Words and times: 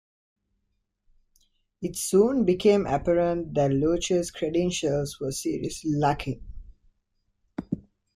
It 1.83 1.95
soon 1.95 2.43
became 2.43 2.87
apparent 2.87 3.53
that 3.53 3.69
Leuchter's 3.69 4.31
credentials 4.31 5.19
were 5.19 5.31
seriously 5.31 5.91
lacking. 5.93 6.41